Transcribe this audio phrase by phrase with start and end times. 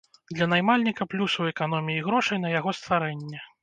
[0.37, 3.49] Для наймальніка плюс у эканоміі грошай на яго стварэнне.